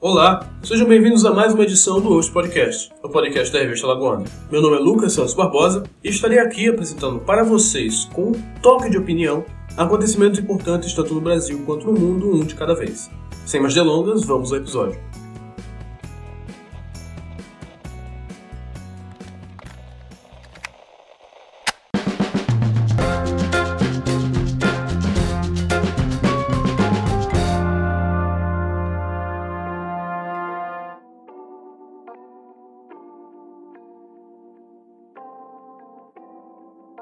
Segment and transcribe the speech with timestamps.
[0.00, 4.24] Olá, sejam bem-vindos a mais uma edição do Host Podcast, o podcast da revista Lagoana.
[4.50, 8.32] Meu nome é Lucas Santos Barbosa e estarei aqui apresentando para vocês, com um
[8.62, 9.44] toque de opinião,
[9.76, 13.10] acontecimentos importantes tanto no Brasil quanto no mundo, um de cada vez.
[13.44, 15.07] Sem mais delongas, vamos ao episódio.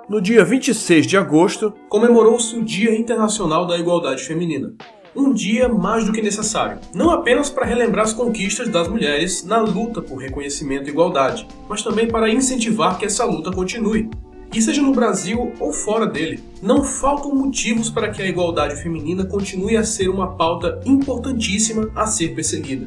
[0.08, 4.72] No dia 26 de agosto, comemorou-se o Dia Internacional da Igualdade Feminina.
[5.16, 9.60] Um dia mais do que necessário, não apenas para relembrar as conquistas das mulheres na
[9.60, 14.08] luta por reconhecimento e igualdade, mas também para incentivar que essa luta continue.
[14.54, 19.24] E seja no Brasil ou fora dele, não faltam motivos para que a igualdade feminina
[19.24, 22.86] continue a ser uma pauta importantíssima a ser perseguida.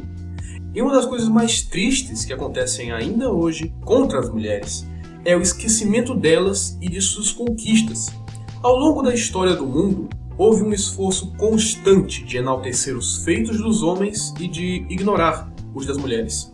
[0.74, 4.88] E uma das coisas mais tristes que acontecem ainda hoje contra as mulheres
[5.26, 8.08] é o esquecimento delas e de suas conquistas.
[8.62, 13.84] Ao longo da história do mundo, houve um esforço constante de enaltecer os feitos dos
[13.84, 16.54] homens e de ignorar os das mulheres.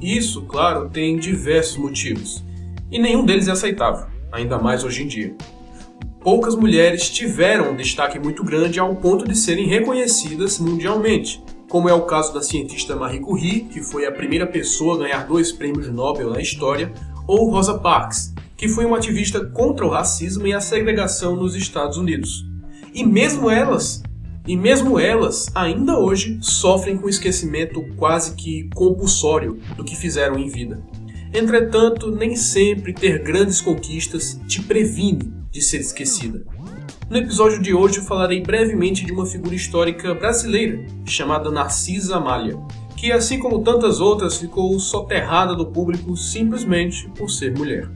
[0.00, 2.44] Isso, claro, tem diversos motivos,
[2.90, 5.34] e nenhum deles é aceitável, ainda mais hoje em dia.
[6.20, 11.94] Poucas mulheres tiveram um destaque muito grande ao ponto de serem reconhecidas mundialmente, como é
[11.94, 15.88] o caso da cientista Marie Curie, que foi a primeira pessoa a ganhar dois prêmios
[15.88, 16.92] Nobel na história,
[17.26, 21.96] ou Rosa Parks, que foi uma ativista contra o racismo e a segregação nos Estados
[21.96, 22.46] Unidos.
[22.94, 24.02] E mesmo elas,
[24.46, 30.48] e mesmo elas, ainda hoje, sofrem com esquecimento quase que compulsório do que fizeram em
[30.48, 30.82] vida.
[31.32, 36.44] Entretanto, nem sempre ter grandes conquistas te previne de ser esquecida.
[37.08, 42.58] No episódio de hoje falarei brevemente de uma figura histórica brasileira chamada Narcisa Amália,
[43.02, 47.90] que, assim como tantas outras, ficou soterrada do público simplesmente por ser mulher.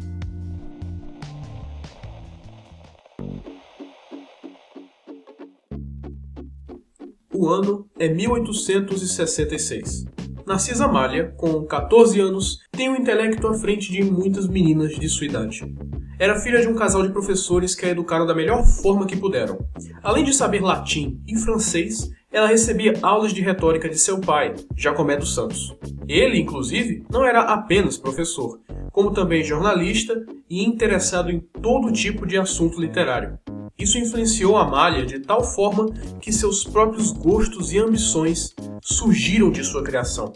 [7.32, 10.06] O ano é 1866.
[10.44, 15.26] Narcisa Amália, com 14 anos, tem um intelecto à frente de muitas meninas de sua
[15.26, 15.72] idade.
[16.18, 19.56] Era filha de um casal de professores que a educaram da melhor forma que puderam.
[20.02, 25.16] Além de saber latim e francês, ela recebia aulas de retórica de seu pai, Jacomé
[25.16, 25.74] dos Santos.
[26.08, 28.60] Ele, inclusive, não era apenas professor,
[28.92, 33.38] como também jornalista e interessado em todo tipo de assunto literário.
[33.78, 35.86] Isso influenciou Amália de tal forma
[36.20, 40.32] que seus próprios gostos e ambições surgiram de sua criação.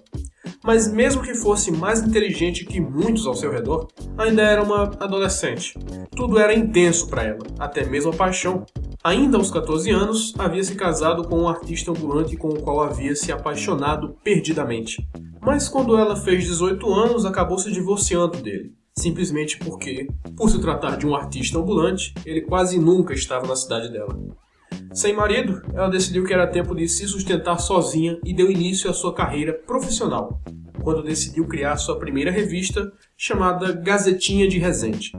[0.63, 5.75] Mas mesmo que fosse mais inteligente que muitos ao seu redor, ainda era uma adolescente.
[6.15, 8.67] Tudo era intenso para ela, até mesmo a paixão,
[9.03, 13.17] Ainda aos 14 anos, havia se casado com um artista ambulante com o qual havia
[13.17, 15.09] se apaixonado perdidamente.
[15.41, 18.75] Mas quando ela fez 18 anos, acabou se divorciando dele.
[18.95, 20.07] Simplesmente porque,
[20.37, 24.19] por se tratar de um artista ambulante, ele quase nunca estava na cidade dela.
[24.93, 28.93] Sem marido, ela decidiu que era tempo de se sustentar sozinha e deu início à
[28.93, 30.43] sua carreira profissional,
[30.83, 35.13] quando decidiu criar sua primeira revista, chamada Gazetinha de Resende.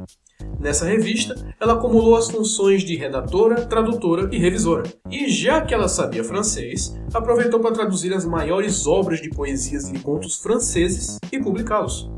[0.60, 4.84] Nessa revista, ela acumulou as funções de redatora, tradutora e revisora.
[5.10, 10.00] E já que ela sabia francês, aproveitou para traduzir as maiores obras de poesias e
[10.00, 12.12] contos franceses e publicá-los.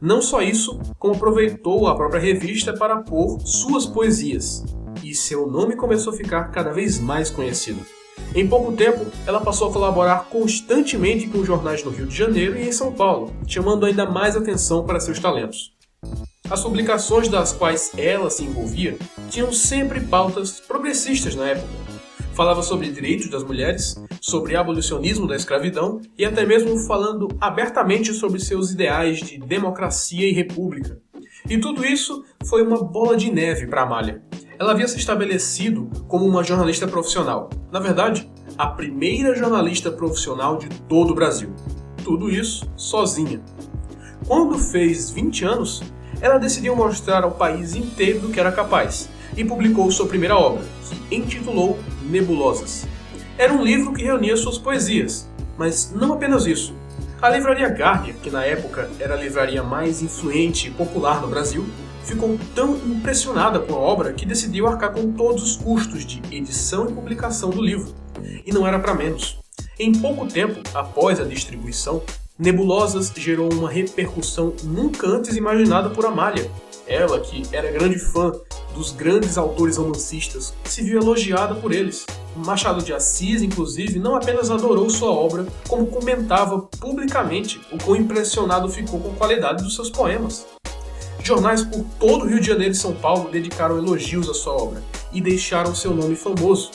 [0.00, 4.64] Não só isso, como aproveitou a própria revista para pôr suas poesias,
[5.02, 7.80] e seu nome começou a ficar cada vez mais conhecido.
[8.34, 12.68] Em pouco tempo, ela passou a colaborar constantemente com jornais no Rio de Janeiro e
[12.68, 15.75] em São Paulo, chamando ainda mais atenção para seus talentos.
[16.48, 18.96] As publicações das quais ela se envolvia
[19.28, 21.68] tinham sempre pautas progressistas na época.
[22.34, 28.38] Falava sobre direitos das mulheres, sobre abolicionismo da escravidão e até mesmo falando abertamente sobre
[28.38, 31.00] seus ideais de democracia e república.
[31.48, 34.22] E tudo isso foi uma bola de neve para Amália.
[34.56, 37.50] Ela havia se estabelecido como uma jornalista profissional.
[37.72, 41.52] Na verdade, a primeira jornalista profissional de todo o Brasil.
[42.04, 43.42] Tudo isso sozinha.
[44.26, 45.82] Quando fez 20 anos,
[46.20, 50.64] ela decidiu mostrar ao país inteiro do que era capaz e publicou sua primeira obra,
[50.88, 52.86] que intitulou Nebulosas.
[53.38, 55.28] Era um livro que reunia suas poesias,
[55.58, 56.74] mas não apenas isso.
[57.20, 61.66] A livraria Guardian, que na época era a livraria mais influente e popular no Brasil,
[62.04, 66.88] ficou tão impressionada com a obra que decidiu arcar com todos os custos de edição
[66.88, 67.94] e publicação do livro.
[68.44, 69.38] E não era para menos.
[69.78, 72.02] Em pouco tempo após a distribuição,
[72.38, 76.50] Nebulosas gerou uma repercussão nunca antes imaginada por Amália.
[76.86, 78.30] Ela, que era grande fã
[78.74, 82.04] dos grandes autores romancistas, se viu elogiada por eles.
[82.36, 88.68] Machado de Assis, inclusive, não apenas adorou sua obra, como comentava publicamente o quão impressionado
[88.68, 90.46] ficou com a qualidade dos seus poemas.
[91.22, 94.82] Jornais por todo o Rio de Janeiro e São Paulo dedicaram elogios à sua obra
[95.10, 96.70] e deixaram seu nome famoso.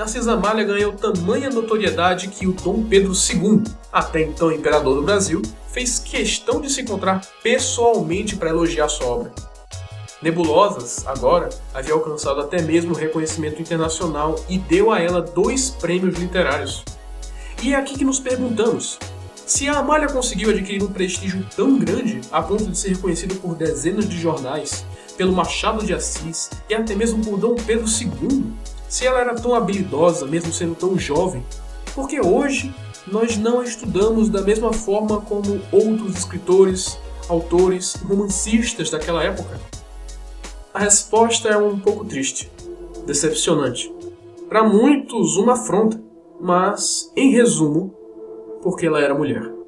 [0.00, 3.62] Narcisa Amália ganhou tamanha notoriedade que o Dom Pedro II,
[3.92, 9.32] até então imperador do Brasil, fez questão de se encontrar pessoalmente para elogiar sua obra.
[10.22, 16.82] Nebulosas, agora, havia alcançado até mesmo reconhecimento internacional e deu a ela dois prêmios literários.
[17.62, 18.98] E é aqui que nos perguntamos:
[19.44, 23.54] se a Amália conseguiu adquirir um prestígio tão grande a ponto de ser reconhecida por
[23.54, 24.82] dezenas de jornais,
[25.18, 28.50] pelo Machado de Assis e até mesmo por Dom Pedro II,
[28.90, 31.46] se ela era tão habilidosa, mesmo sendo tão jovem,
[31.94, 32.74] porque hoje
[33.06, 36.98] nós não a estudamos da mesma forma como outros escritores,
[37.28, 39.60] autores e romancistas daquela época?
[40.74, 42.50] A resposta é um pouco triste,
[43.06, 43.94] decepcionante.
[44.48, 46.02] Para muitos, uma afronta,
[46.40, 47.94] mas, em resumo,
[48.60, 49.59] porque ela era mulher.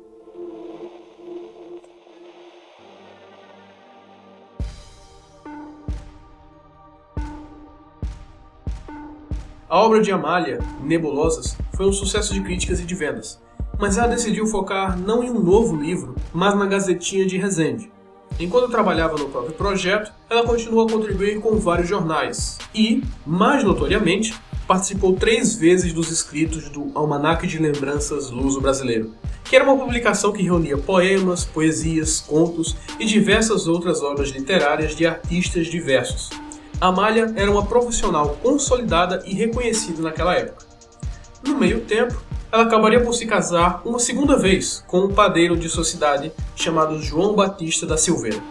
[9.72, 13.40] A obra de Amália, Nebulosas, foi um sucesso de críticas e de vendas,
[13.80, 17.90] mas ela decidiu focar não em um novo livro, mas na Gazetinha de Resende,
[18.38, 24.34] Enquanto trabalhava no próprio projeto, ela continuou a contribuir com vários jornais e, mais notoriamente,
[24.66, 30.32] participou três vezes dos escritos do Almanaque de Lembranças Luso Brasileiro, que era uma publicação
[30.32, 36.28] que reunia poemas, poesias, contos e diversas outras obras literárias de artistas diversos.
[36.88, 40.67] Amália era uma profissional consolidada e reconhecida naquela época.
[41.46, 42.20] No meio tempo,
[42.50, 47.00] ela acabaria por se casar uma segunda vez com um padeiro de sua cidade chamado
[47.00, 48.43] João Batista da Silveira.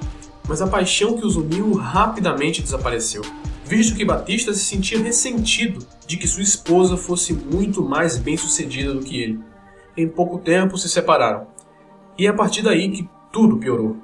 [0.47, 3.21] Mas a paixão que os uniu rapidamente desapareceu,
[3.65, 9.01] visto que Batista se sentia ressentido de que sua esposa fosse muito mais bem-sucedida do
[9.01, 9.41] que ele.
[9.97, 11.47] Em pouco tempo se separaram,
[12.17, 13.97] e é a partir daí que tudo piorou.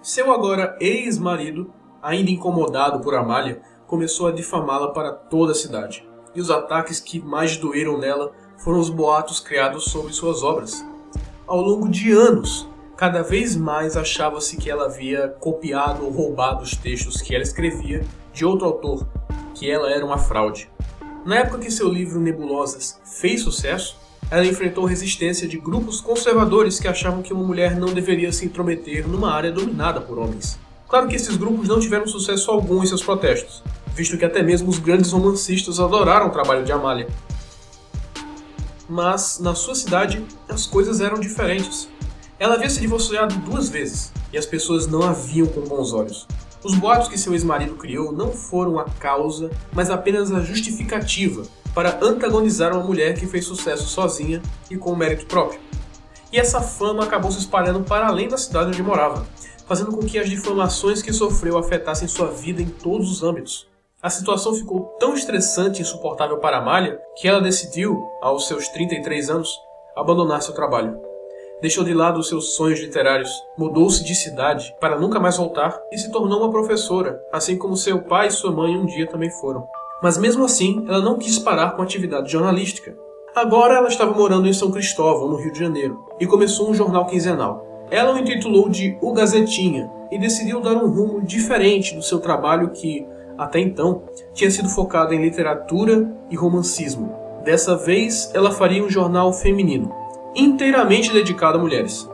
[0.00, 1.70] Seu agora ex-marido,
[2.02, 7.20] ainda incomodado por Amália, começou a difamá-la para toda a cidade, e os ataques que
[7.20, 10.84] mais doeram nela foram os boatos criados sobre suas obras.
[11.46, 16.76] Ao longo de anos, cada vez mais achava-se que ela havia copiado ou roubado os
[16.76, 19.06] textos que ela escrevia de outro autor,
[19.54, 20.70] que ela era uma fraude.
[21.24, 23.96] Na época que seu livro Nebulosas fez sucesso,
[24.30, 29.06] ela enfrentou resistência de grupos conservadores que achavam que uma mulher não deveria se intrometer
[29.06, 30.58] numa área dominada por homens.
[30.92, 33.62] Claro que esses grupos não tiveram sucesso algum em seus protestos,
[33.94, 37.08] visto que até mesmo os grandes romancistas adoraram o trabalho de Amália,
[38.86, 41.88] mas na sua cidade as coisas eram diferentes.
[42.38, 46.28] Ela havia se divorciado duas vezes e as pessoas não a viam com bons olhos.
[46.62, 51.44] Os boatos que seu ex-marido criou não foram a causa, mas apenas a justificativa
[51.74, 55.58] para antagonizar uma mulher que fez sucesso sozinha e com mérito próprio.
[56.30, 59.26] E essa fama acabou se espalhando para além da cidade onde morava,
[59.66, 63.66] fazendo com que as difamações que sofreu afetassem sua vida em todos os âmbitos.
[64.02, 69.30] A situação ficou tão estressante e insuportável para Amália que ela decidiu, aos seus 33
[69.30, 69.48] anos,
[69.96, 70.98] abandonar seu trabalho.
[71.60, 75.98] Deixou de lado os seus sonhos literários, mudou-se de cidade para nunca mais voltar e
[75.98, 79.64] se tornou uma professora, assim como seu pai e sua mãe um dia também foram.
[80.02, 82.96] Mas mesmo assim, ela não quis parar com a atividade jornalística.
[83.36, 87.06] Agora ela estava morando em São Cristóvão, no Rio de Janeiro, e começou um jornal
[87.06, 87.71] quinzenal.
[87.92, 92.70] Ela o intitulou de O Gazetinha e decidiu dar um rumo diferente do seu trabalho
[92.70, 93.06] que,
[93.36, 97.14] até então, tinha sido focada em literatura e romancismo.
[97.44, 99.94] Dessa vez, ela faria um jornal feminino,
[100.34, 102.08] inteiramente dedicado a mulheres.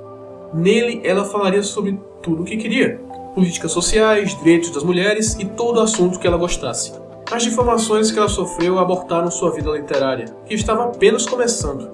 [0.52, 3.00] Nele, ela falaria sobre tudo o que queria:
[3.32, 6.92] políticas sociais, direitos das mulheres e todo assunto que ela gostasse.
[7.30, 11.88] As difamações que ela sofreu abortaram sua vida literária, que estava apenas começando.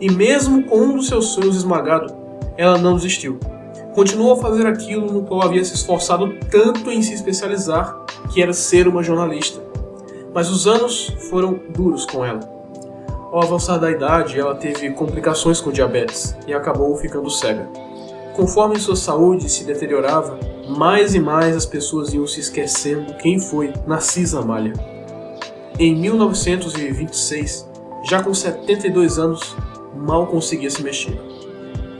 [0.00, 2.25] E mesmo com um dos seus sonhos esmagado,
[2.56, 3.38] ela não desistiu
[3.96, 7.98] continuou a fazer aquilo no qual havia se esforçado tanto em se especializar,
[8.30, 9.58] que era ser uma jornalista.
[10.34, 12.40] Mas os anos foram duros com ela.
[13.32, 17.66] Ao avançar da idade, ela teve complicações com diabetes e acabou ficando cega.
[18.34, 23.72] Conforme sua saúde se deteriorava, mais e mais as pessoas iam se esquecendo quem foi
[23.86, 24.74] Narcisa Amália.
[25.78, 27.66] Em 1926,
[28.04, 29.56] já com 72 anos,
[29.96, 31.25] mal conseguia se mexer.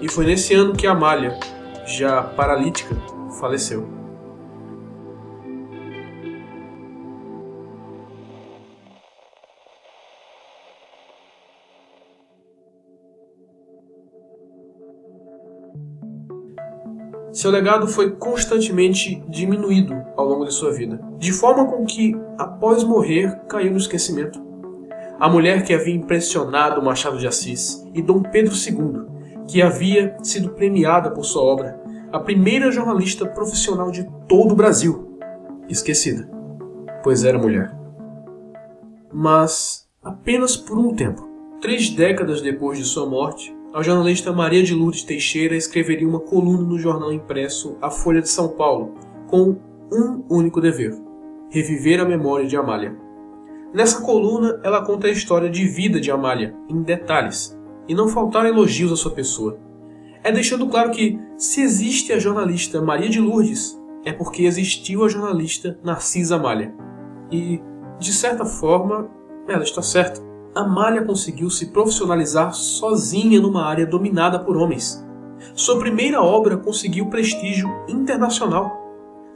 [0.00, 1.38] E foi nesse ano que Amália,
[1.86, 2.94] já paralítica,
[3.40, 3.96] faleceu.
[17.32, 22.82] Seu legado foi constantemente diminuído ao longo de sua vida, de forma com que, após
[22.82, 24.42] morrer, caiu no esquecimento.
[25.20, 29.15] A mulher que havia impressionado Machado de Assis e Dom Pedro II,
[29.48, 31.80] que havia sido premiada por sua obra,
[32.12, 35.18] a primeira jornalista profissional de todo o Brasil.
[35.68, 36.28] Esquecida,
[37.02, 37.74] pois era mulher.
[39.12, 41.28] Mas apenas por um tempo.
[41.60, 46.62] Três décadas depois de sua morte, a jornalista Maria de Lourdes Teixeira escreveria uma coluna
[46.62, 48.94] no jornal impresso A Folha de São Paulo,
[49.26, 49.56] com
[49.92, 50.94] um único dever:
[51.50, 52.96] reviver a memória de Amália.
[53.74, 57.55] Nessa coluna, ela conta a história de vida de Amália, em detalhes,
[57.88, 59.58] e não faltaram elogios à sua pessoa.
[60.22, 65.08] É deixando claro que, se existe a jornalista Maria de Lourdes, é porque existiu a
[65.08, 66.74] jornalista Narcisa Amália.
[67.30, 67.60] E,
[67.98, 69.08] de certa forma,
[69.48, 70.20] ela está certa.
[70.54, 75.04] Amália conseguiu se profissionalizar sozinha numa área dominada por homens.
[75.54, 78.70] Sua primeira obra conseguiu prestígio internacional.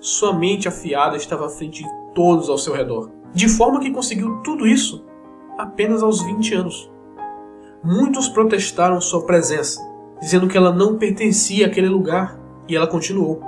[0.01, 4.39] Sua mente afiada estava à frente de todos ao seu redor, de forma que conseguiu
[4.43, 5.05] tudo isso
[5.59, 6.91] apenas aos 20 anos.
[7.83, 9.81] Muitos protestaram sua presença,
[10.21, 13.41] dizendo que ela não pertencia àquele lugar, e ela continuou,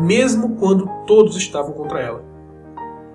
[0.00, 2.24] mesmo quando todos estavam contra ela.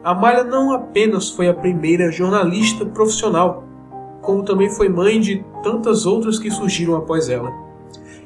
[0.03, 3.63] Amália não apenas foi a primeira jornalista profissional,
[4.21, 7.51] como também foi mãe de tantas outras que surgiram após ela.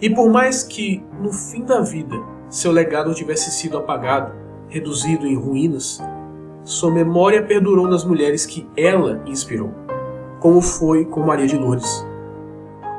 [0.01, 2.15] E por mais que, no fim da vida,
[2.49, 4.33] seu legado tivesse sido apagado,
[4.67, 6.03] reduzido em ruínas,
[6.65, 9.71] sua memória perdurou nas mulheres que ela inspirou,
[10.41, 12.08] como foi com Maria de Lourdes.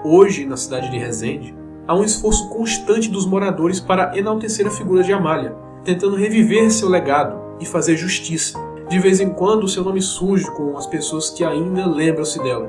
[0.04, 1.54] Hoje, na cidade de Resende,
[1.86, 5.54] há um esforço constante dos moradores para enaltecer a figura de Amália,
[5.84, 8.58] tentando reviver seu legado e fazer justiça
[8.90, 12.68] de vez em quando, seu nome surge com as pessoas que ainda lembram-se dela.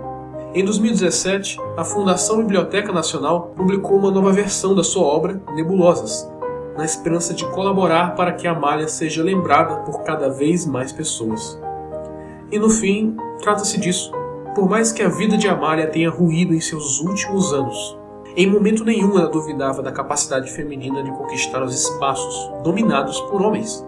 [0.54, 6.32] Em 2017, a Fundação Biblioteca Nacional publicou uma nova versão da sua obra, Nebulosas,
[6.78, 11.60] na esperança de colaborar para que Amália seja lembrada por cada vez mais pessoas.
[12.52, 14.12] E no fim, trata-se disso.
[14.55, 17.98] Por mais que a vida de Amália tenha ruído em seus últimos anos,
[18.36, 23.84] em momento nenhum ela duvidava da capacidade feminina de conquistar os espaços dominados por homens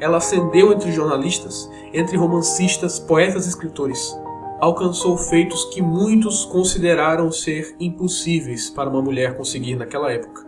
[0.00, 4.16] ela ascendeu entre jornalistas, entre romancistas, poetas e escritores.
[4.60, 10.46] Alcançou feitos que muitos consideraram ser impossíveis para uma mulher conseguir naquela época.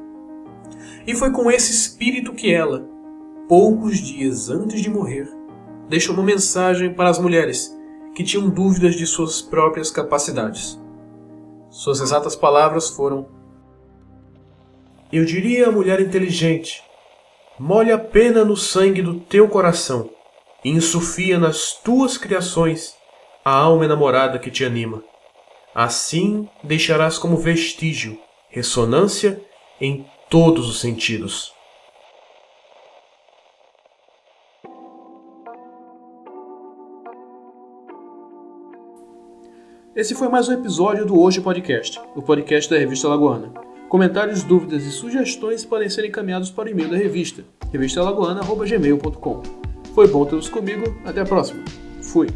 [1.06, 2.87] E foi com esse espírito que ela,
[3.49, 5.28] poucos dias antes de morrer,
[5.88, 7.76] deixou uma mensagem para as mulheres
[8.14, 10.79] que tinham dúvidas de suas próprias capacidades.
[11.71, 13.29] Suas exatas palavras foram:
[15.12, 16.83] Eu diria a mulher inteligente
[17.61, 20.09] molhe a pena no sangue do teu coração
[20.64, 22.95] e insufia nas tuas criações
[23.45, 25.05] a alma enamorada que te anima.
[25.75, 29.43] Assim deixarás como vestígio, ressonância
[29.79, 31.52] em todos os sentidos.
[39.94, 43.52] Esse foi mais um episódio do Hoje Podcast, o podcast da revista Lagoana.
[43.88, 47.42] Comentários, dúvidas e sugestões podem ser encaminhados para o e-mail da revista,
[47.73, 49.42] revistalagoana.gmail.com.
[49.92, 51.64] Foi bom tê-los comigo, até a próxima.
[52.00, 52.28] Fui!